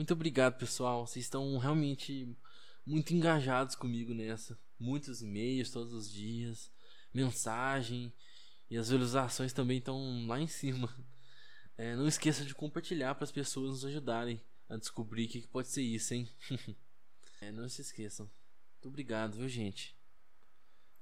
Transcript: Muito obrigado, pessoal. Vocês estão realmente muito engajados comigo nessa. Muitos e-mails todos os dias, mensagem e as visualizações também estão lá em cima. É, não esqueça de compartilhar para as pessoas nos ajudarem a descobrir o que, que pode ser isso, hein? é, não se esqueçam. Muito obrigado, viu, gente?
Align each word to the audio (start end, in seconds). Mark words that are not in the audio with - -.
Muito 0.00 0.14
obrigado, 0.14 0.56
pessoal. 0.56 1.06
Vocês 1.06 1.26
estão 1.26 1.58
realmente 1.58 2.34
muito 2.86 3.12
engajados 3.12 3.74
comigo 3.74 4.14
nessa. 4.14 4.58
Muitos 4.78 5.20
e-mails 5.20 5.70
todos 5.70 5.92
os 5.92 6.10
dias, 6.10 6.72
mensagem 7.12 8.10
e 8.70 8.78
as 8.78 8.86
visualizações 8.86 9.52
também 9.52 9.76
estão 9.76 10.26
lá 10.26 10.40
em 10.40 10.46
cima. 10.46 10.88
É, 11.76 11.94
não 11.96 12.08
esqueça 12.08 12.46
de 12.46 12.54
compartilhar 12.54 13.14
para 13.14 13.24
as 13.24 13.30
pessoas 13.30 13.72
nos 13.72 13.84
ajudarem 13.84 14.40
a 14.70 14.78
descobrir 14.78 15.26
o 15.26 15.28
que, 15.28 15.42
que 15.42 15.48
pode 15.48 15.68
ser 15.68 15.82
isso, 15.82 16.14
hein? 16.14 16.26
é, 17.42 17.52
não 17.52 17.68
se 17.68 17.82
esqueçam. 17.82 18.24
Muito 18.24 18.88
obrigado, 18.88 19.36
viu, 19.36 19.50
gente? 19.50 19.94